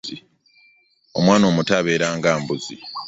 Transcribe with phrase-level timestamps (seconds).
[1.17, 2.75] omwana omuto abeera nga mbuzi.